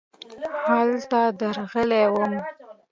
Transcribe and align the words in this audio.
هلته 0.69 1.21
درغلې 1.39 2.03
وم. 2.13 2.33